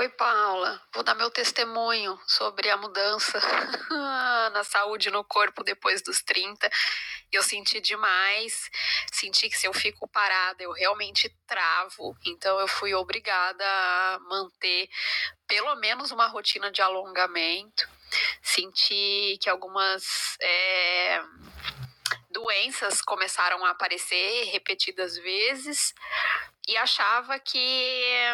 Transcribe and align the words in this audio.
Oi, 0.00 0.08
Paula. 0.08 0.80
Vou 0.94 1.02
dar 1.02 1.14
meu 1.14 1.30
testemunho 1.30 2.18
sobre 2.26 2.70
a 2.70 2.76
mudança 2.78 3.38
na 4.50 4.64
saúde 4.64 5.10
no 5.10 5.22
corpo 5.22 5.62
depois 5.62 6.00
dos 6.00 6.22
30. 6.22 6.70
Eu 7.30 7.42
senti 7.42 7.82
demais, 7.82 8.70
senti 9.12 9.50
que 9.50 9.58
se 9.58 9.66
eu 9.66 9.74
fico 9.74 10.08
parada, 10.08 10.62
eu 10.62 10.72
realmente 10.72 11.28
travo. 11.46 12.16
Então, 12.24 12.58
eu 12.58 12.66
fui 12.66 12.94
obrigada 12.94 13.62
a 13.62 14.18
manter 14.20 14.88
pelo 15.46 15.74
menos 15.74 16.10
uma 16.10 16.28
rotina 16.28 16.72
de 16.72 16.80
alongamento. 16.80 17.86
Senti 18.42 19.36
que 19.38 19.50
algumas. 19.50 20.38
É 20.40 21.22
doenças 22.30 23.02
começaram 23.02 23.64
a 23.64 23.70
aparecer 23.70 24.44
repetidas 24.52 25.16
vezes 25.16 25.92
e 26.70 26.76
achava 26.76 27.38
que 27.40 27.58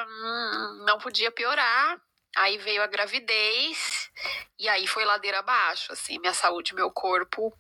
hum, 0.07 0.85
não 0.85 0.99
podia 0.99 1.31
piorar. 1.31 1.99
Aí 2.37 2.59
veio 2.59 2.83
a 2.83 2.87
gravidez 2.87 4.11
e 4.59 4.69
aí 4.69 4.87
foi 4.87 5.07
ladeira 5.07 5.39
abaixo, 5.39 5.91
assim, 5.91 6.19
minha 6.19 6.35
saúde, 6.35 6.75
meu 6.75 6.91
corpo, 6.91 7.51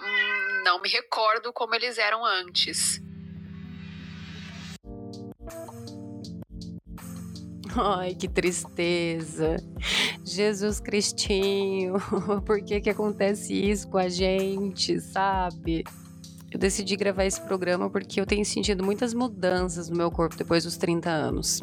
hum, 0.00 0.62
não 0.64 0.80
me 0.80 0.88
recordo 0.88 1.52
como 1.52 1.74
eles 1.74 1.98
eram 1.98 2.24
antes. 2.24 3.00
Ai, 7.76 8.14
que 8.14 8.28
tristeza. 8.28 9.56
Jesus 10.24 10.78
Cristinho, 10.78 11.94
por 12.46 12.62
que 12.64 12.80
que 12.80 12.90
acontece 12.90 13.52
isso 13.52 13.88
com 13.88 13.98
a 13.98 14.08
gente, 14.08 15.00
sabe? 15.00 15.82
Eu 16.50 16.58
decidi 16.58 16.96
gravar 16.96 17.24
esse 17.24 17.40
programa 17.40 17.88
porque 17.88 18.20
eu 18.20 18.26
tenho 18.26 18.44
sentido 18.44 18.84
muitas 18.84 19.14
mudanças 19.14 19.88
no 19.88 19.96
meu 19.96 20.10
corpo 20.10 20.36
depois 20.36 20.64
dos 20.64 20.76
30 20.76 21.08
anos. 21.08 21.62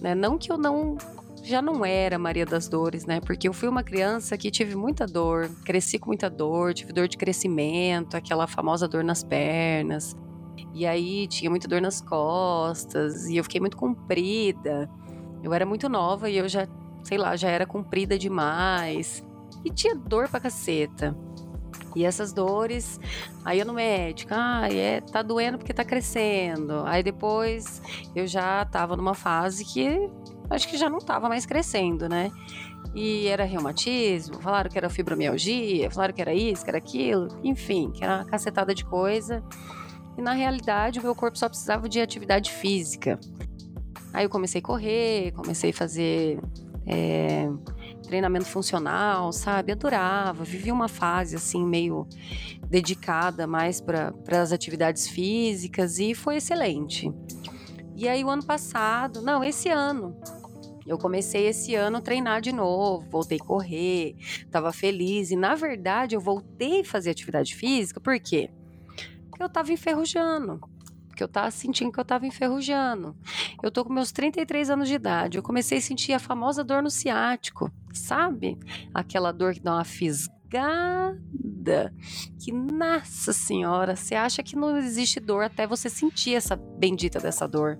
Né? 0.00 0.14
Não 0.14 0.38
que 0.38 0.50
eu 0.50 0.56
não 0.56 0.96
já 1.42 1.60
não 1.60 1.84
era 1.84 2.18
Maria 2.18 2.46
das 2.46 2.68
Dores, 2.68 3.04
né? 3.04 3.20
Porque 3.20 3.48
eu 3.48 3.52
fui 3.52 3.68
uma 3.68 3.82
criança 3.82 4.38
que 4.38 4.50
tive 4.50 4.76
muita 4.76 5.06
dor, 5.06 5.50
cresci 5.64 5.98
com 5.98 6.06
muita 6.06 6.30
dor, 6.30 6.72
tive 6.72 6.92
dor 6.92 7.08
de 7.08 7.16
crescimento, 7.16 8.16
aquela 8.16 8.46
famosa 8.46 8.86
dor 8.86 9.02
nas 9.02 9.24
pernas. 9.24 10.16
E 10.72 10.86
aí 10.86 11.26
tinha 11.26 11.50
muita 11.50 11.66
dor 11.66 11.80
nas 11.80 12.00
costas, 12.00 13.26
e 13.26 13.36
eu 13.36 13.42
fiquei 13.42 13.60
muito 13.60 13.76
comprida. 13.76 14.88
Eu 15.42 15.52
era 15.52 15.66
muito 15.66 15.88
nova 15.88 16.30
e 16.30 16.38
eu 16.38 16.48
já, 16.48 16.68
sei 17.02 17.18
lá, 17.18 17.34
já 17.34 17.48
era 17.48 17.66
comprida 17.66 18.16
demais. 18.16 19.24
E 19.64 19.70
tinha 19.70 19.96
dor 19.96 20.28
pra 20.28 20.38
caceta. 20.38 21.16
E 21.94 22.04
essas 22.04 22.32
dores, 22.32 22.98
aí 23.44 23.58
eu 23.58 23.66
no 23.66 23.74
médico, 23.74 24.32
ah, 24.34 24.68
é, 24.72 25.00
tá 25.00 25.22
doendo 25.22 25.58
porque 25.58 25.74
tá 25.74 25.84
crescendo. 25.84 26.82
Aí 26.86 27.02
depois 27.02 27.82
eu 28.14 28.26
já 28.26 28.64
tava 28.64 28.96
numa 28.96 29.14
fase 29.14 29.64
que 29.64 30.10
acho 30.48 30.68
que 30.68 30.76
já 30.76 30.88
não 30.88 30.98
tava 30.98 31.28
mais 31.28 31.46
crescendo, 31.46 32.08
né? 32.08 32.30
E 32.94 33.26
era 33.26 33.44
reumatismo, 33.44 34.40
falaram 34.40 34.70
que 34.70 34.76
era 34.76 34.90
fibromialgia, 34.90 35.90
falaram 35.90 36.12
que 36.12 36.20
era 36.20 36.34
isso, 36.34 36.64
que 36.64 36.70
era 36.70 36.78
aquilo, 36.78 37.28
enfim, 37.42 37.90
que 37.90 38.04
era 38.04 38.16
uma 38.16 38.24
cacetada 38.24 38.74
de 38.74 38.84
coisa. 38.84 39.42
E 40.16 40.20
na 40.20 40.32
realidade 40.32 40.98
o 40.98 41.02
meu 41.02 41.14
corpo 41.14 41.38
só 41.38 41.48
precisava 41.48 41.88
de 41.88 42.00
atividade 42.00 42.50
física. 42.50 43.18
Aí 44.12 44.24
eu 44.26 44.30
comecei 44.30 44.60
a 44.60 44.64
correr, 44.64 45.32
comecei 45.32 45.70
a 45.70 45.72
fazer 45.72 46.38
é, 46.86 47.48
treinamento 48.12 48.44
funcional, 48.44 49.32
sabe? 49.32 49.72
Adorava, 49.72 50.44
vivi 50.44 50.70
uma 50.70 50.86
fase 50.86 51.34
assim 51.34 51.64
meio 51.64 52.06
dedicada 52.68 53.46
mais 53.46 53.80
para 53.80 54.12
as 54.28 54.52
atividades 54.52 55.08
físicas 55.08 55.98
e 55.98 56.14
foi 56.14 56.36
excelente. 56.36 57.10
E 57.96 58.06
aí 58.06 58.22
o 58.22 58.28
ano 58.28 58.44
passado, 58.44 59.22
não, 59.22 59.42
esse 59.42 59.70
ano, 59.70 60.14
eu 60.86 60.98
comecei 60.98 61.46
esse 61.46 61.74
ano 61.74 61.96
a 61.96 62.00
treinar 62.02 62.42
de 62.42 62.52
novo, 62.52 63.08
voltei 63.08 63.38
a 63.40 63.44
correr, 63.44 64.14
estava 64.18 64.74
feliz 64.74 65.30
e 65.30 65.36
na 65.36 65.54
verdade 65.54 66.14
eu 66.14 66.20
voltei 66.20 66.82
a 66.82 66.84
fazer 66.84 67.08
atividade 67.08 67.54
física, 67.54 67.98
por 67.98 68.20
quê? 68.20 68.50
Porque 69.30 69.42
eu 69.42 69.46
estava 69.46 69.72
enferrujando 69.72 70.60
porque 71.12 71.22
eu 71.22 71.28
tava 71.28 71.50
sentindo 71.50 71.92
que 71.92 72.00
eu 72.00 72.04
tava 72.04 72.26
enferrujando. 72.26 73.14
Eu 73.62 73.70
tô 73.70 73.84
com 73.84 73.92
meus 73.92 74.10
33 74.12 74.70
anos 74.70 74.88
de 74.88 74.94
idade, 74.94 75.36
eu 75.36 75.42
comecei 75.42 75.76
a 75.76 75.80
sentir 75.80 76.14
a 76.14 76.18
famosa 76.18 76.64
dor 76.64 76.82
no 76.82 76.90
ciático, 76.90 77.70
sabe? 77.92 78.58
Aquela 78.92 79.32
dor 79.32 79.54
que 79.54 79.60
dá 79.60 79.74
uma 79.74 79.84
fisgada, 79.84 80.32
que, 82.38 82.52
nossa 82.52 83.32
senhora, 83.32 83.96
você 83.96 84.14
acha 84.14 84.42
que 84.42 84.56
não 84.56 84.76
existe 84.76 85.20
dor 85.20 85.44
até 85.44 85.66
você 85.66 85.88
sentir 85.88 86.34
essa 86.34 86.56
bendita 86.56 87.18
dessa 87.18 87.46
dor. 87.46 87.78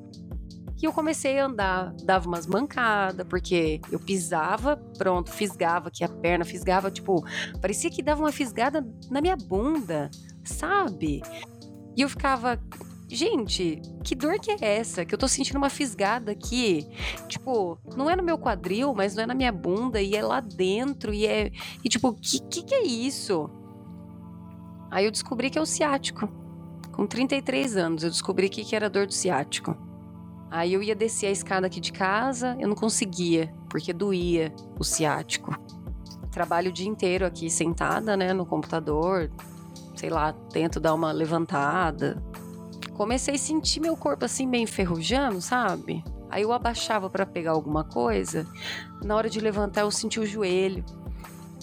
E 0.82 0.84
eu 0.84 0.92
comecei 0.92 1.38
a 1.38 1.46
andar, 1.46 1.94
dava 2.02 2.26
umas 2.26 2.44
mancadas, 2.44 3.24
porque 3.28 3.80
eu 3.92 4.00
pisava, 4.00 4.76
pronto, 4.98 5.30
fisgava 5.30 5.88
aqui 5.88 6.02
a 6.02 6.08
perna, 6.08 6.44
fisgava, 6.44 6.90
tipo, 6.90 7.24
parecia 7.60 7.88
que 7.88 8.02
dava 8.02 8.20
uma 8.20 8.32
fisgada 8.32 8.84
na 9.08 9.20
minha 9.20 9.36
bunda, 9.36 10.10
sabe? 10.42 11.22
E 11.96 12.00
eu 12.02 12.08
ficava, 12.08 12.60
gente, 13.14 13.80
que 14.04 14.14
dor 14.14 14.38
que 14.38 14.50
é 14.50 14.78
essa? 14.78 15.04
Que 15.04 15.14
eu 15.14 15.18
tô 15.18 15.28
sentindo 15.28 15.56
uma 15.56 15.70
fisgada 15.70 16.32
aqui. 16.32 16.86
Tipo, 17.28 17.78
não 17.96 18.08
é 18.08 18.16
no 18.16 18.22
meu 18.22 18.38
quadril, 18.38 18.94
mas 18.94 19.14
não 19.14 19.24
é 19.24 19.26
na 19.26 19.34
minha 19.34 19.52
bunda, 19.52 20.00
e 20.00 20.14
é 20.14 20.22
lá 20.22 20.40
dentro, 20.40 21.12
e 21.12 21.26
é. 21.26 21.50
E 21.84 21.88
tipo, 21.88 22.12
que 22.14 22.40
que, 22.40 22.62
que 22.62 22.74
é 22.74 22.82
isso? 22.82 23.50
Aí 24.90 25.04
eu 25.04 25.10
descobri 25.10 25.50
que 25.50 25.58
é 25.58 25.62
o 25.62 25.66
ciático. 25.66 26.28
Com 26.92 27.06
33 27.06 27.76
anos, 27.76 28.04
eu 28.04 28.10
descobri 28.10 28.48
que, 28.48 28.64
que 28.64 28.76
era 28.76 28.90
dor 28.90 29.06
do 29.06 29.12
ciático. 29.14 29.76
Aí 30.50 30.74
eu 30.74 30.82
ia 30.82 30.94
descer 30.94 31.28
a 31.28 31.30
escada 31.30 31.66
aqui 31.66 31.80
de 31.80 31.90
casa, 31.92 32.54
eu 32.60 32.68
não 32.68 32.74
conseguia, 32.74 33.50
porque 33.70 33.90
doía 33.90 34.54
o 34.78 34.84
ciático. 34.84 35.58
Trabalho 36.30 36.68
o 36.68 36.72
dia 36.72 36.86
inteiro 36.86 37.24
aqui 37.24 37.48
sentada, 37.48 38.14
né, 38.18 38.34
no 38.34 38.44
computador, 38.44 39.30
sei 39.96 40.10
lá, 40.10 40.34
tento 40.52 40.78
dar 40.78 40.92
uma 40.92 41.10
levantada, 41.10 42.22
comecei 42.94 43.34
a 43.34 43.38
sentir 43.38 43.80
meu 43.80 43.96
corpo 43.96 44.24
assim 44.24 44.46
meio 44.46 44.64
enferrujando, 44.64 45.40
sabe? 45.40 46.04
Aí 46.30 46.42
eu 46.42 46.52
abaixava 46.52 47.10
para 47.10 47.26
pegar 47.26 47.50
alguma 47.50 47.84
coisa, 47.84 48.46
na 49.04 49.14
hora 49.14 49.28
de 49.28 49.38
levantar 49.38 49.82
eu 49.82 49.90
sentia 49.90 50.22
o 50.22 50.26
joelho, 50.26 50.82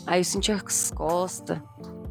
aí 0.06 0.19
eu 0.19 0.23
sentia 0.23 0.56
as 0.56 0.91
costas, 0.91 1.59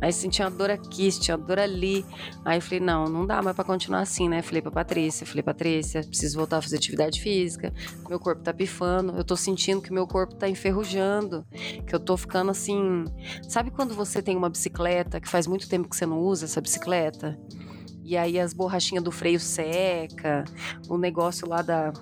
aí 0.01 0.13
sentia 0.13 0.45
uma 0.45 0.51
dor 0.51 0.71
aqui, 0.71 1.11
sentia 1.11 1.37
uma 1.37 1.47
dor 1.47 1.61
ali. 1.61 2.05
Aí 2.45 2.59
eu 2.59 2.63
falei, 2.63 2.81
não, 2.81 3.05
não 3.05 3.25
dá 3.25 3.41
mais 3.43 3.55
pra 3.55 3.65
continuar 3.65 4.01
assim, 4.01 4.29
né? 4.29 4.43
Falei 4.43 4.61
pra 4.61 4.73
Patrícia, 4.73 5.25
falei, 5.25 5.43
Patrícia, 5.43 6.03
preciso 6.03 6.37
voltar 6.37 6.59
a 6.59 6.63
fazer 6.63 6.77
atividade 6.77 7.21
física, 7.21 7.73
meu 8.09 8.19
corpo 8.19 8.43
tá 8.43 8.53
pifando, 8.53 9.17
eu 9.17 9.23
tô 9.23 9.37
sentindo 9.37 9.81
que 9.81 9.93
meu 9.93 10.07
corpo 10.07 10.35
tá 10.35 10.49
enferrujando, 10.49 11.47
que 11.87 11.95
eu 11.95 12.01
tô 12.01 12.17
ficando 12.17 12.51
assim. 12.51 13.05
Sabe 13.49 13.71
quando 13.71 13.95
você 13.95 14.21
tem 14.21 14.37
uma 14.37 14.51
bicicleta 14.51 15.21
que 15.21 15.29
faz 15.29 15.47
muito 15.47 15.69
tempo 15.69 15.89
que 15.89 15.97
você 15.97 16.07
não 16.07 16.19
usa 16.19 16.47
essa 16.47 16.61
bicicleta? 16.61 17.39
E 18.09 18.17
aí 18.17 18.41
as 18.41 18.55
borrachinhas 18.55 19.05
do 19.05 19.13
freio 19.13 19.39
seca, 19.39 20.47
o 20.89 20.97
negócio 20.97 21.47
lá 21.47 21.61
da 21.61 21.93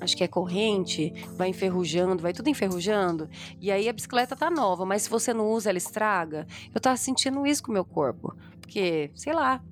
acho 0.00 0.16
que 0.16 0.24
é 0.24 0.28
corrente, 0.28 1.12
vai 1.36 1.50
enferrujando, 1.50 2.20
vai 2.20 2.32
tudo 2.32 2.50
enferrujando. 2.50 3.30
E 3.60 3.70
aí 3.70 3.88
a 3.88 3.92
bicicleta 3.92 4.34
tá 4.34 4.50
nova, 4.50 4.84
mas 4.84 5.02
se 5.02 5.08
você 5.08 5.32
não 5.32 5.52
usa, 5.52 5.70
ela 5.70 5.78
estraga. 5.78 6.48
Eu 6.74 6.80
tava 6.80 6.96
sentindo 6.96 7.46
isso 7.46 7.62
com 7.62 7.70
o 7.70 7.72
meu 7.72 7.84
corpo. 7.84 8.34
Porque, 8.60 9.12
sei 9.14 9.32
lá, 9.32 9.62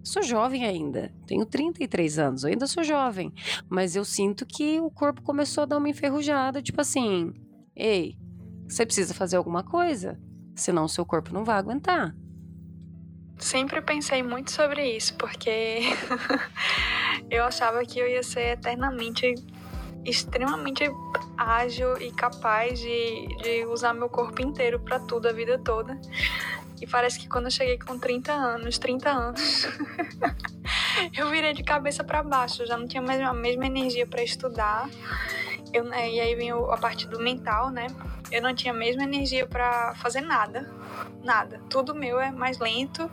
sou 0.00 0.22
jovem 0.22 0.64
ainda, 0.64 1.12
tenho 1.26 1.44
33 1.44 2.16
anos, 2.20 2.44
eu 2.44 2.50
ainda 2.50 2.68
sou 2.68 2.84
jovem, 2.84 3.32
mas 3.68 3.96
eu 3.96 4.04
sinto 4.04 4.46
que 4.46 4.78
o 4.78 4.92
corpo 4.92 5.22
começou 5.22 5.62
a 5.62 5.66
dar 5.66 5.78
uma 5.78 5.88
enferrujada, 5.88 6.62
tipo 6.62 6.80
assim: 6.80 7.34
"Ei, 7.74 8.16
você 8.68 8.86
precisa 8.86 9.12
fazer 9.12 9.38
alguma 9.38 9.64
coisa, 9.64 10.16
senão 10.54 10.84
o 10.84 10.88
seu 10.88 11.04
corpo 11.04 11.34
não 11.34 11.44
vai 11.44 11.56
aguentar". 11.56 12.14
Sempre 13.38 13.80
pensei 13.82 14.22
muito 14.22 14.52
sobre 14.52 14.96
isso, 14.96 15.14
porque 15.16 15.80
eu 17.30 17.44
achava 17.44 17.84
que 17.84 17.98
eu 17.98 18.08
ia 18.08 18.22
ser 18.22 18.52
eternamente, 18.52 19.34
extremamente 20.04 20.84
ágil 21.36 22.00
e 22.00 22.12
capaz 22.12 22.78
de, 22.78 23.26
de 23.42 23.66
usar 23.66 23.92
meu 23.92 24.08
corpo 24.08 24.40
inteiro 24.40 24.78
para 24.80 25.00
tudo 25.00 25.28
a 25.28 25.32
vida 25.32 25.58
toda. 25.58 25.98
E 26.80 26.86
parece 26.86 27.18
que 27.18 27.28
quando 27.28 27.46
eu 27.46 27.50
cheguei 27.50 27.78
com 27.78 27.98
30 27.98 28.32
anos, 28.32 28.78
30 28.78 29.10
anos, 29.10 29.66
eu 31.16 31.30
virei 31.30 31.52
de 31.54 31.62
cabeça 31.62 32.04
para 32.04 32.22
baixo, 32.22 32.66
já 32.66 32.76
não 32.76 32.86
tinha 32.86 33.02
mais 33.02 33.20
a 33.20 33.32
mesma 33.32 33.66
energia 33.66 34.06
para 34.06 34.22
estudar. 34.22 34.88
Eu, 35.74 35.82
né, 35.82 36.08
e 36.08 36.20
aí 36.20 36.36
vem 36.36 36.52
a 36.52 36.76
parte 36.76 37.08
do 37.08 37.18
mental, 37.18 37.68
né? 37.68 37.88
Eu 38.30 38.40
não 38.40 38.54
tinha 38.54 38.72
a 38.72 38.76
mesma 38.76 39.02
energia 39.02 39.44
para 39.44 39.92
fazer 39.96 40.20
nada. 40.20 40.70
Nada. 41.22 41.60
Tudo 41.68 41.94
meu 41.94 42.20
é 42.20 42.30
mais 42.30 42.58
lento, 42.58 43.10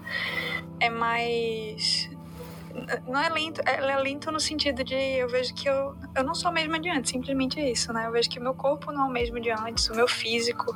é 0.80 0.88
mais 0.88 2.08
não 3.08 3.20
é 3.20 3.30
lento, 3.30 3.62
é, 3.66 3.78
é 3.78 3.98
lento 3.98 4.32
no 4.32 4.40
sentido 4.40 4.84
de 4.84 4.96
eu 4.96 5.28
vejo 5.28 5.54
que 5.54 5.68
eu, 5.68 5.96
eu 6.16 6.24
não 6.24 6.34
sou 6.34 6.50
a 6.50 6.52
mesma 6.52 6.80
de 6.80 6.90
antes, 6.90 7.12
simplesmente 7.12 7.60
é 7.60 7.70
isso, 7.70 7.92
né? 7.92 8.08
Eu 8.08 8.12
vejo 8.12 8.30
que 8.30 8.40
meu 8.40 8.54
corpo 8.54 8.92
não 8.92 9.06
é 9.06 9.06
o 9.06 9.12
mesmo 9.12 9.40
de 9.40 9.52
antes, 9.52 9.90
o 9.90 9.96
meu 9.96 10.08
físico, 10.08 10.76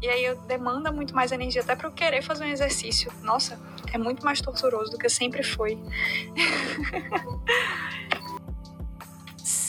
e 0.00 0.08
aí 0.08 0.24
eu 0.24 0.36
demanda 0.42 0.92
muito 0.92 1.14
mais 1.14 1.32
energia, 1.32 1.62
até 1.62 1.74
para 1.74 1.88
eu 1.88 1.92
querer 1.92 2.22
fazer 2.22 2.44
um 2.44 2.48
exercício. 2.48 3.12
Nossa, 3.22 3.58
é 3.92 3.98
muito 3.98 4.24
mais 4.24 4.40
torturoso 4.40 4.92
do 4.92 4.98
que 4.98 5.08
sempre 5.08 5.42
foi. 5.42 5.78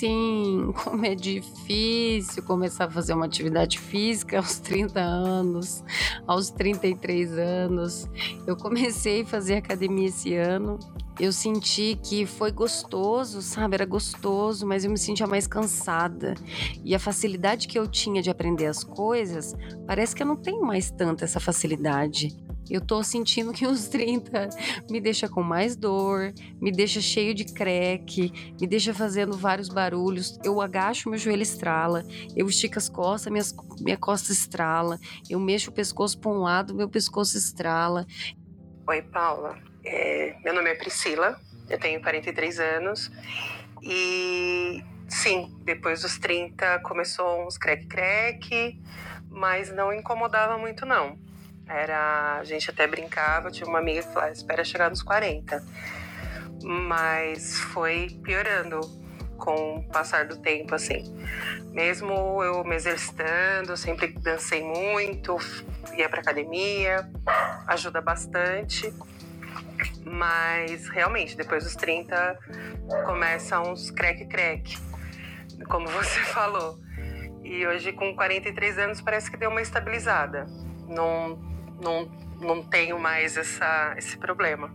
assim 0.03 0.71
como 0.83 1.05
é 1.05 1.15
difícil 1.15 2.43
começar 2.43 2.85
a 2.85 2.91
fazer 2.91 3.13
uma 3.13 3.25
atividade 3.25 3.79
física 3.79 4.37
aos 4.37 4.59
30 4.59 4.99
anos, 4.99 5.83
aos 6.27 6.49
33 6.49 7.37
anos. 7.37 8.09
Eu 8.45 8.57
comecei 8.57 9.21
a 9.21 9.25
fazer 9.25 9.55
academia 9.55 10.07
esse 10.07 10.35
ano. 10.35 10.77
Eu 11.19 11.31
senti 11.31 11.97
que 12.01 12.25
foi 12.25 12.51
gostoso, 12.51 13.41
sabe? 13.41 13.75
Era 13.75 13.85
gostoso, 13.85 14.65
mas 14.65 14.83
eu 14.83 14.89
me 14.89 14.97
sentia 14.97 15.27
mais 15.27 15.45
cansada. 15.45 16.33
E 16.83 16.95
a 16.95 16.99
facilidade 16.99 17.67
que 17.67 17.77
eu 17.77 17.87
tinha 17.87 18.21
de 18.21 18.31
aprender 18.31 18.65
as 18.65 18.83
coisas, 18.83 19.55
parece 19.85 20.15
que 20.15 20.23
eu 20.23 20.27
não 20.27 20.35
tenho 20.35 20.63
mais 20.63 20.89
tanta 20.89 21.23
essa 21.23 21.39
facilidade. 21.39 22.35
Eu 22.69 22.81
tô 22.81 23.03
sentindo 23.03 23.51
que 23.51 23.67
os 23.67 23.87
30 23.87 24.49
me 24.89 25.01
deixa 25.01 25.27
com 25.27 25.43
mais 25.43 25.75
dor, 25.75 26.33
me 26.61 26.71
deixa 26.71 27.01
cheio 27.01 27.33
de 27.33 27.45
creque, 27.45 28.31
me 28.59 28.65
deixa 28.67 28.93
fazendo 28.93 29.37
vários 29.37 29.69
barulhos. 29.69 30.39
Eu 30.43 30.61
agacho, 30.61 31.09
meu 31.09 31.19
joelho 31.19 31.41
estrala, 31.41 32.03
eu 32.35 32.47
estico 32.47 32.77
as 32.77 32.87
costas, 32.87 33.31
minhas, 33.31 33.55
minha 33.81 33.97
costa 33.97 34.31
estrala, 34.31 34.97
eu 35.29 35.39
mexo 35.39 35.69
o 35.69 35.73
pescoço 35.73 36.19
para 36.19 36.31
um 36.31 36.39
lado, 36.39 36.73
meu 36.73 36.89
pescoço 36.89 37.37
estrala. 37.37 38.05
Oi, 38.87 39.01
Paula. 39.01 39.57
É, 39.85 40.37
meu 40.43 40.53
nome 40.53 40.69
é 40.69 40.75
Priscila, 40.75 41.37
eu 41.69 41.77
tenho 41.77 42.01
43 42.01 42.59
anos 42.59 43.11
e 43.81 44.81
sim, 45.09 45.53
depois 45.63 46.01
dos 46.01 46.17
30 46.17 46.79
começou 46.79 47.45
uns 47.45 47.57
creque-creque, 47.57 48.81
mas 49.29 49.73
não 49.73 49.91
incomodava 49.91 50.57
muito 50.57 50.85
não. 50.85 51.17
Era, 51.67 52.37
a 52.39 52.43
gente 52.43 52.69
até 52.69 52.85
brincava, 52.85 53.49
tinha 53.49 53.67
uma 53.67 53.79
amiga 53.79 54.01
que 54.01 54.13
falava, 54.13 54.31
espera 54.31 54.63
chegar 54.63 54.89
nos 54.89 55.01
40. 55.01 55.63
Mas 56.61 57.59
foi 57.59 58.07
piorando 58.23 58.81
com 59.37 59.77
o 59.77 59.83
passar 59.83 60.25
do 60.25 60.37
tempo, 60.37 60.75
assim. 60.75 61.03
Mesmo 61.71 62.43
eu 62.43 62.63
me 62.63 62.75
exercitando, 62.75 63.75
sempre 63.75 64.07
dancei 64.07 64.63
muito, 64.63 65.37
ia 65.97 66.07
pra 66.07 66.21
academia, 66.21 67.09
ajuda 67.67 67.99
bastante. 67.99 68.93
Mas 70.05 70.87
realmente, 70.87 71.35
depois 71.35 71.63
dos 71.63 71.75
30, 71.75 72.39
começa 73.05 73.59
uns 73.59 73.89
creque-creque, 73.89 74.77
como 75.67 75.87
você 75.87 76.19
falou. 76.31 76.79
E 77.43 77.65
hoje, 77.67 77.91
com 77.91 78.15
43 78.15 78.77
anos, 78.77 79.01
parece 79.01 79.29
que 79.29 79.35
deu 79.35 79.49
uma 79.49 79.61
estabilizada. 79.61 80.45
Não, 80.87 81.37
não, 81.83 82.09
não 82.39 82.63
tenho 82.63 82.99
mais 82.99 83.37
essa, 83.37 83.93
esse 83.97 84.17
problema. 84.17 84.71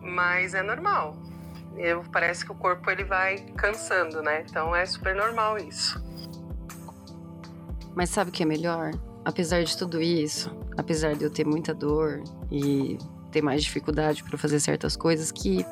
Mas 0.00 0.54
é 0.54 0.62
normal. 0.62 1.16
Eu, 1.76 2.02
parece 2.10 2.44
que 2.44 2.50
o 2.50 2.54
corpo 2.54 2.90
ele 2.90 3.04
vai 3.04 3.38
cansando, 3.56 4.22
né? 4.22 4.44
Então 4.48 4.74
é 4.74 4.84
super 4.86 5.14
normal 5.14 5.58
isso. 5.58 6.02
Mas 7.94 8.10
sabe 8.10 8.30
o 8.30 8.32
que 8.32 8.42
é 8.42 8.46
melhor? 8.46 8.92
Apesar 9.24 9.62
de 9.62 9.76
tudo 9.76 10.00
isso, 10.00 10.50
apesar 10.76 11.14
de 11.14 11.24
eu 11.24 11.30
ter 11.30 11.46
muita 11.46 11.74
dor 11.74 12.22
e 12.50 12.98
ter 13.30 13.42
mais 13.42 13.62
dificuldade 13.62 14.24
para 14.24 14.38
fazer 14.38 14.58
certas 14.60 14.96
coisas 14.96 15.30
que 15.30 15.64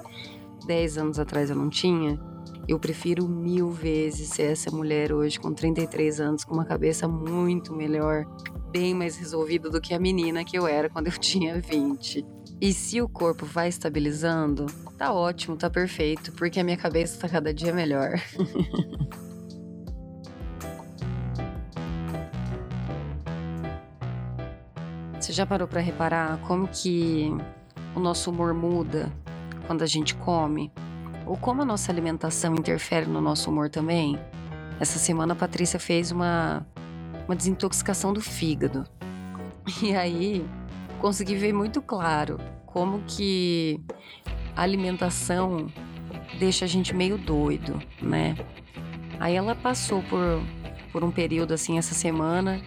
10 0.67 0.99
anos 0.99 1.19
atrás 1.19 1.51
eu 1.51 1.57
não 1.57 1.71
tinha, 1.71 2.21
eu 2.69 2.79
prefiro 2.79 3.27
mil 3.27 3.71
vezes 3.71 4.29
ser 4.29 4.53
essa 4.53 4.71
mulher 4.71 5.13
hoje 5.13 5.41
com 5.41 5.55
33 5.55 6.21
anos, 6.21 6.45
com 6.45 6.53
uma 6.53 6.67
cabeça 6.67 7.09
muito 7.09 7.75
melhor, 7.75 8.27
bem 8.71 8.95
mais 8.95 9.17
resolvida 9.17 9.71
do 9.71 9.81
que 9.81 9.95
a 9.95 9.99
menina 9.99 10.45
que 10.45 10.59
eu 10.59 10.67
era 10.67 10.89
quando 10.89 11.07
eu 11.07 11.13
tinha 11.19 11.61
20. 11.61 12.25
E 12.61 12.73
se 12.73 13.01
o 13.01 13.09
corpo 13.09 13.47
vai 13.47 13.69
estabilizando, 13.69 14.67
tá 14.97 15.13
ótimo, 15.13 15.57
tá 15.57 15.71
perfeito, 15.71 16.33
porque 16.33 16.59
a 16.59 16.65
minha 16.65 16.77
cabeça 16.77 17.21
tá 17.21 17.29
cada 17.29 17.55
dia 17.55 17.73
melhor. 17.73 18.21
Você 25.21 25.33
já 25.33 25.45
parou 25.45 25.69
para 25.69 25.81
reparar 25.81 26.39
como 26.47 26.67
que 26.69 27.31
o 27.95 28.01
nosso 28.01 28.31
humor 28.31 28.55
muda 28.55 29.13
quando 29.67 29.83
a 29.83 29.87
gente 29.87 30.15
come? 30.15 30.73
Ou 31.27 31.37
como 31.37 31.61
a 31.61 31.65
nossa 31.65 31.93
alimentação 31.93 32.55
interfere 32.55 33.07
no 33.07 33.21
nosso 33.21 33.51
humor 33.51 33.69
também? 33.69 34.19
Essa 34.81 34.99
semana 34.99 35.35
a 35.35 35.37
Patrícia 35.37 35.79
fez 35.79 36.11
uma 36.11 36.67
uma 37.29 37.37
desintoxicação 37.37 38.13
do 38.13 38.21
fígado. 38.21 38.85
E 39.83 39.95
aí 39.95 40.47
consegui 40.99 41.37
ver 41.37 41.53
muito 41.53 41.83
claro 41.83 42.41
como 42.65 43.03
que 43.07 43.79
a 44.57 44.63
alimentação 44.63 45.67
deixa 46.39 46.65
a 46.65 46.69
gente 46.69 46.95
meio 46.95 47.19
doido, 47.19 47.79
né? 48.01 48.35
Aí 49.21 49.37
ela 49.37 49.55
passou 49.55 50.03
por, 50.05 50.43
por 50.91 51.05
um 51.05 51.11
período 51.11 51.53
assim 51.53 51.77
essa 51.77 51.95
semana 51.95 52.61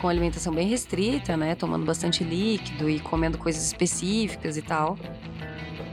com 0.00 0.08
alimentação 0.08 0.52
bem 0.52 0.66
restrita, 0.66 1.36
né? 1.36 1.54
Tomando 1.54 1.86
bastante 1.86 2.24
líquido 2.24 2.90
e 2.90 2.98
comendo 2.98 3.38
coisas 3.38 3.64
específicas 3.64 4.56
e 4.56 4.62
tal. 4.62 4.98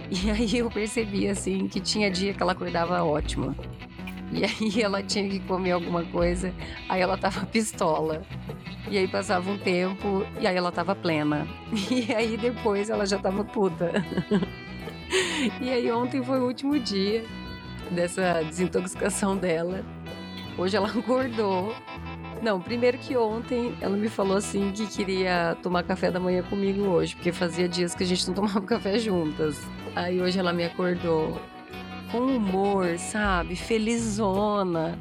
E 0.09 0.29
aí 0.29 0.57
eu 0.57 0.69
percebi 0.69 1.27
assim 1.27 1.67
que 1.67 1.79
tinha 1.79 2.11
dia 2.11 2.33
que 2.33 2.41
ela 2.41 2.51
acordava 2.51 3.03
ótima. 3.03 3.55
E 4.31 4.43
aí 4.43 4.81
ela 4.81 5.03
tinha 5.03 5.29
que 5.29 5.39
comer 5.39 5.71
alguma 5.71 6.03
coisa, 6.05 6.53
aí 6.89 7.01
ela 7.01 7.17
tava 7.17 7.45
pistola. 7.47 8.21
E 8.89 8.97
aí 8.97 9.07
passava 9.07 9.49
um 9.49 9.57
tempo 9.57 10.25
e 10.39 10.45
aí 10.45 10.55
ela 10.55 10.71
tava 10.71 10.95
plena. 10.95 11.47
E 11.89 12.13
aí 12.13 12.37
depois 12.37 12.89
ela 12.89 13.05
já 13.05 13.17
tava 13.17 13.43
puta. 13.43 13.91
E 15.61 15.69
aí 15.69 15.91
ontem 15.91 16.23
foi 16.23 16.39
o 16.39 16.45
último 16.45 16.79
dia 16.79 17.23
dessa 17.91 18.41
desintoxicação 18.43 19.37
dela. 19.37 19.85
Hoje 20.57 20.75
ela 20.75 20.89
acordou. 20.89 21.75
Não, 22.41 22.59
primeiro 22.59 22.97
que 22.97 23.15
ontem 23.15 23.75
ela 23.79 23.95
me 23.95 24.09
falou 24.09 24.35
assim 24.35 24.71
que 24.71 24.87
queria 24.87 25.55
tomar 25.61 25.83
café 25.83 26.11
da 26.11 26.19
manhã 26.19 26.43
comigo 26.43 26.81
hoje, 26.81 27.15
porque 27.15 27.31
fazia 27.31 27.69
dias 27.69 27.93
que 27.93 28.03
a 28.03 28.05
gente 28.05 28.27
não 28.27 28.33
tomava 28.33 28.61
café 28.61 28.97
juntas. 28.97 29.61
Aí 29.95 30.19
hoje 30.21 30.39
ela 30.39 30.51
me 30.51 30.65
acordou 30.65 31.39
com 32.11 32.19
humor, 32.19 32.97
sabe? 32.97 33.55
Felizona, 33.55 34.97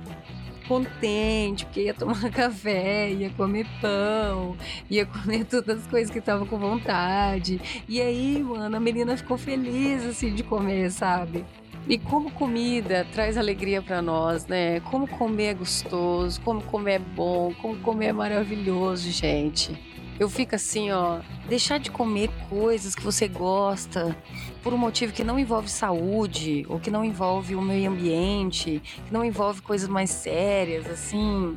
contente, 0.67 1.65
porque 1.67 1.83
ia 1.83 1.95
tomar 1.95 2.31
café, 2.33 3.11
ia 3.11 3.31
comer 3.31 3.67
pão, 3.81 4.57
ia 4.91 5.07
comer 5.07 5.45
todas 5.47 5.81
as 5.81 5.87
coisas 5.87 6.13
que 6.13 6.21
tava 6.21 6.47
com 6.47 6.59
vontade. 6.59 7.61
E 7.89 8.01
aí, 8.01 8.43
mano, 8.43 8.77
a 8.77 8.81
menina 8.81 9.17
ficou 9.17 9.37
feliz 9.37 10.05
assim 10.05 10.35
de 10.35 10.43
comer, 10.43 10.91
sabe? 10.91 11.45
E 11.87 11.99
como 11.99 12.31
comida 12.31 13.07
traz 13.13 13.37
alegria 13.37 13.83
para 13.83 14.01
nós, 14.01 14.47
né? 14.47 14.81
Como 14.81 15.07
comer 15.07 15.45
é 15.49 15.55
gostoso, 15.55 16.41
como 16.41 16.63
comer 16.63 16.95
é 16.95 16.99
bom, 16.99 17.53
como 17.61 17.77
comer 17.77 18.07
é 18.07 18.13
maravilhoso, 18.13 19.11
gente. 19.11 19.94
Eu 20.19 20.29
fico 20.31 20.55
assim, 20.55 20.93
ó, 20.93 21.21
deixar 21.49 21.79
de 21.79 21.91
comer 21.91 22.31
coisas 22.49 22.95
que 22.95 23.03
você 23.03 23.27
gosta 23.27 24.17
por 24.63 24.73
um 24.73 24.79
motivo 24.79 25.13
que 25.13 25.25
não 25.25 25.39
envolve 25.39 25.69
saúde 25.69 26.65
ou 26.69 26.79
que 26.79 26.91
não 26.91 27.05
envolve 27.05 27.57
o 27.57 27.61
meio 27.61 27.91
ambiente, 27.91 28.81
que 29.07 29.13
não 29.13 29.25
envolve 29.25 29.61
coisas 29.61 29.89
mais 29.89 30.11
sérias, 30.11 30.87
assim. 30.87 31.57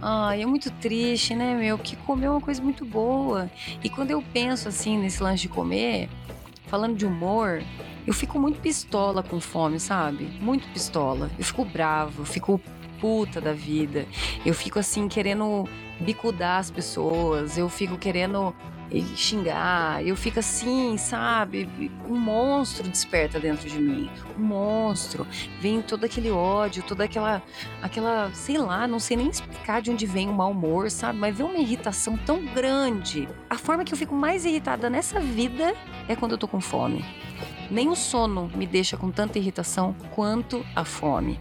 Ai, 0.00 0.42
é 0.42 0.46
muito 0.46 0.70
triste, 0.70 1.34
né, 1.34 1.54
meu? 1.54 1.76
Porque 1.76 1.96
comer 1.96 2.26
é 2.26 2.30
uma 2.30 2.40
coisa 2.40 2.62
muito 2.62 2.84
boa. 2.84 3.50
E 3.84 3.90
quando 3.90 4.10
eu 4.10 4.22
penso 4.32 4.68
assim 4.68 4.96
nesse 4.96 5.22
lance 5.22 5.42
de 5.42 5.48
comer, 5.48 6.08
falando 6.66 6.96
de 6.96 7.04
humor, 7.04 7.62
eu 8.06 8.14
fico 8.14 8.38
muito 8.38 8.58
pistola 8.60 9.22
com 9.22 9.38
fome, 9.38 9.78
sabe? 9.78 10.24
Muito 10.40 10.66
pistola. 10.68 11.30
Eu 11.38 11.44
fico 11.44 11.64
bravo, 11.64 12.22
eu 12.22 12.26
fico 12.26 12.60
puta 13.00 13.40
da 13.40 13.52
vida. 13.52 14.06
Eu 14.44 14.54
fico 14.54 14.78
assim 14.78 15.08
querendo 15.08 15.68
bicudar 16.00 16.60
as 16.60 16.70
pessoas, 16.70 17.58
eu 17.58 17.68
fico 17.68 17.96
querendo 17.96 18.54
xingar, 19.16 20.02
eu 20.04 20.16
fico 20.16 20.38
assim, 20.38 20.96
sabe? 20.96 21.68
Um 22.08 22.16
monstro 22.18 22.88
desperta 22.88 23.38
dentro 23.38 23.68
de 23.68 23.78
mim. 23.78 24.10
Um 24.38 24.42
monstro. 24.42 25.26
Vem 25.60 25.82
todo 25.82 26.04
aquele 26.04 26.30
ódio, 26.30 26.82
toda 26.82 27.04
aquela, 27.04 27.42
aquela, 27.82 28.30
sei 28.32 28.56
lá, 28.56 28.86
não 28.86 28.98
sei 28.98 29.16
nem 29.16 29.28
explicar 29.28 29.82
de 29.82 29.90
onde 29.90 30.06
vem 30.06 30.28
o 30.28 30.32
mau 30.32 30.52
humor, 30.52 30.90
sabe? 30.90 31.18
Mas 31.18 31.36
vem 31.36 31.46
uma 31.46 31.58
irritação 31.58 32.16
tão 32.16 32.44
grande. 32.46 33.28
A 33.50 33.58
forma 33.58 33.84
que 33.84 33.92
eu 33.92 33.98
fico 33.98 34.14
mais 34.14 34.44
irritada 34.44 34.88
nessa 34.88 35.20
vida 35.20 35.74
é 36.08 36.16
quando 36.16 36.32
eu 36.32 36.38
tô 36.38 36.48
com 36.48 36.60
fome. 36.60 37.04
Nem 37.70 37.90
o 37.90 37.96
sono 37.96 38.50
me 38.54 38.66
deixa 38.66 38.96
com 38.96 39.10
tanta 39.10 39.38
irritação 39.38 39.94
quanto 40.14 40.64
a 40.74 40.84
fome. 40.84 41.38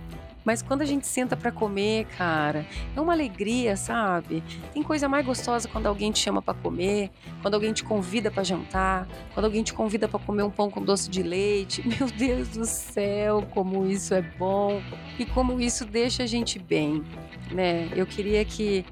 Mas 0.47 0.61
quando 0.61 0.81
a 0.81 0.85
gente 0.85 1.05
senta 1.05 1.35
para 1.35 1.51
comer, 1.51 2.05
cara, 2.17 2.65
é 2.95 3.01
uma 3.01 3.11
alegria, 3.11 3.75
sabe? 3.75 4.41
Tem 4.73 4.81
coisa 4.81 5.09
mais 5.09 5.25
gostosa 5.25 5.67
quando 5.67 5.87
alguém 5.87 6.09
te 6.09 6.19
chama 6.19 6.41
para 6.41 6.53
comer, 6.53 7.11
quando 7.41 7.55
alguém 7.55 7.73
te 7.73 7.83
convida 7.83 8.31
para 8.31 8.43
jantar, 8.43 9.05
quando 9.33 9.43
alguém 9.43 9.61
te 9.61 9.73
convida 9.73 10.07
para 10.07 10.17
comer 10.17 10.43
um 10.43 10.49
pão 10.49 10.71
com 10.71 10.81
doce 10.81 11.09
de 11.09 11.21
leite. 11.21 11.83
Meu 11.85 12.07
Deus 12.09 12.47
do 12.47 12.63
céu, 12.63 13.45
como 13.53 13.85
isso 13.87 14.13
é 14.13 14.21
bom 14.21 14.81
e 15.19 15.25
como 15.25 15.59
isso 15.59 15.83
deixa 15.83 16.23
a 16.23 16.25
gente 16.25 16.57
bem, 16.59 17.03
né? 17.51 17.89
Eu 17.93 18.05
queria 18.07 18.45
que 18.45 18.85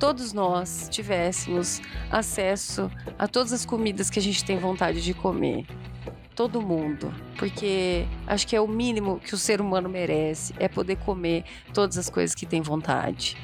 todos 0.00 0.32
nós 0.32 0.88
tivéssemos 0.90 1.82
acesso 2.10 2.90
a 3.18 3.28
todas 3.28 3.52
as 3.52 3.66
comidas 3.66 4.08
que 4.08 4.18
a 4.18 4.22
gente 4.22 4.42
tem 4.42 4.56
vontade 4.56 5.02
de 5.02 5.12
comer 5.12 5.66
todo 6.42 6.60
mundo, 6.60 7.14
porque 7.38 8.04
acho 8.26 8.48
que 8.48 8.56
é 8.56 8.60
o 8.60 8.66
mínimo 8.66 9.20
que 9.20 9.32
o 9.32 9.38
ser 9.38 9.60
humano 9.60 9.88
merece, 9.88 10.52
é 10.58 10.66
poder 10.66 10.96
comer 10.96 11.44
todas 11.72 11.96
as 11.96 12.10
coisas 12.10 12.34
que 12.34 12.44
tem 12.44 12.60
vontade. 12.60 13.36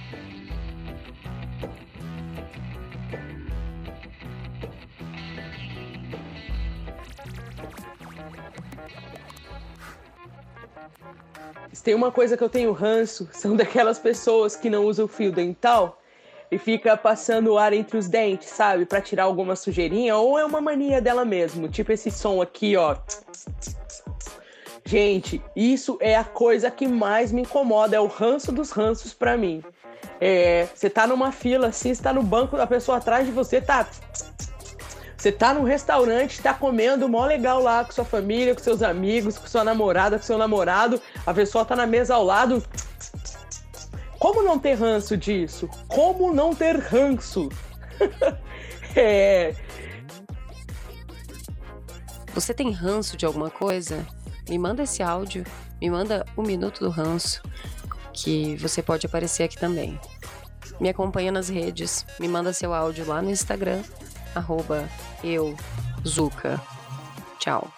tem 11.84 11.94
uma 11.94 12.12
coisa 12.12 12.36
que 12.36 12.44
eu 12.44 12.50
tenho 12.50 12.70
ranço, 12.72 13.26
são 13.32 13.56
daquelas 13.56 13.98
pessoas 13.98 14.54
que 14.54 14.68
não 14.68 14.84
usam 14.84 15.08
fio 15.08 15.32
dental 15.32 15.97
e 16.50 16.58
fica 16.58 16.96
passando 16.96 17.52
o 17.52 17.58
ar 17.58 17.72
entre 17.72 17.96
os 17.96 18.08
dentes, 18.08 18.48
sabe? 18.48 18.86
para 18.86 19.00
tirar 19.00 19.24
alguma 19.24 19.54
sujeirinha, 19.54 20.16
ou 20.16 20.38
é 20.38 20.44
uma 20.44 20.60
mania 20.60 21.00
dela 21.00 21.24
mesmo, 21.24 21.68
tipo 21.68 21.92
esse 21.92 22.10
som 22.10 22.40
aqui, 22.40 22.76
ó. 22.76 22.96
Gente, 24.84 25.42
isso 25.54 25.98
é 26.00 26.16
a 26.16 26.24
coisa 26.24 26.70
que 26.70 26.88
mais 26.88 27.30
me 27.30 27.42
incomoda, 27.42 27.94
é 27.94 28.00
o 28.00 28.06
ranço 28.06 28.50
dos 28.50 28.70
ranços 28.70 29.12
para 29.12 29.36
mim. 29.36 29.62
É, 30.20 30.66
você 30.74 30.88
tá 30.88 31.06
numa 31.06 31.30
fila 31.30 31.68
assim, 31.68 31.92
você 31.92 32.02
tá 32.02 32.12
no 32.12 32.22
banco 32.22 32.56
da 32.56 32.66
pessoa 32.66 32.96
atrás 32.96 33.26
de 33.26 33.32
você, 33.32 33.60
tá 33.60 33.86
você 35.18 35.32
tá 35.32 35.52
num 35.52 35.64
restaurante, 35.64 36.40
tá 36.40 36.54
comendo 36.54 37.08
mó 37.08 37.26
legal 37.26 37.60
lá 37.60 37.84
com 37.84 37.90
sua 37.90 38.04
família, 38.04 38.54
com 38.54 38.62
seus 38.62 38.82
amigos, 38.82 39.36
com 39.36 39.48
sua 39.48 39.64
namorada, 39.64 40.16
com 40.16 40.22
seu 40.22 40.38
namorado, 40.38 41.00
a 41.26 41.34
pessoa 41.34 41.64
tá 41.64 41.74
na 41.74 41.86
mesa 41.86 42.14
ao 42.14 42.24
lado. 42.24 42.62
Como 44.18 44.42
não 44.42 44.58
ter 44.58 44.74
ranço 44.74 45.16
disso? 45.16 45.68
Como 45.86 46.32
não 46.32 46.54
ter 46.54 46.76
ranço? 46.76 47.48
é. 48.96 49.54
Você 52.34 52.52
tem 52.52 52.70
ranço 52.70 53.16
de 53.16 53.24
alguma 53.24 53.50
coisa? 53.50 54.06
Me 54.48 54.58
manda 54.58 54.82
esse 54.82 55.02
áudio, 55.02 55.44
me 55.80 55.90
manda 55.90 56.24
um 56.36 56.42
minuto 56.42 56.80
do 56.80 56.90
ranço, 56.90 57.42
que 58.12 58.56
você 58.56 58.82
pode 58.82 59.06
aparecer 59.06 59.44
aqui 59.44 59.58
também. 59.58 59.98
Me 60.80 60.88
acompanha 60.88 61.32
nas 61.32 61.48
redes, 61.48 62.06
me 62.18 62.28
manda 62.28 62.52
seu 62.52 62.72
áudio 62.72 63.06
lá 63.06 63.20
no 63.20 63.30
Instagram, 63.30 63.82
arroba. 64.34 64.88
Tchau. 67.38 67.77